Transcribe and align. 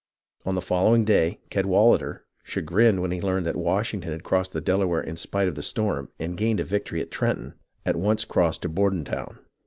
On 0.47 0.55
the 0.55 0.63
following 0.63 1.05
day 1.05 1.41
Cadwalader, 1.51 2.23
chagrined 2.41 3.03
when 3.03 3.11
he 3.11 3.21
learned 3.21 3.45
that 3.45 3.55
Washington 3.55 4.11
had 4.13 4.23
crossed 4.23 4.51
the 4.51 4.59
Delaware 4.59 4.99
in 4.99 5.15
spite 5.15 5.47
of 5.47 5.53
the 5.53 5.61
storm, 5.61 6.09
and 6.17 6.35
gained 6.35 6.59
a 6.59 6.63
victory 6.63 7.01
at 7.01 7.11
Trenton, 7.11 7.53
at 7.85 7.95
once 7.97 8.25
crossed 8.25 8.63
to 8.63 8.69
Bordentown. 8.69 9.37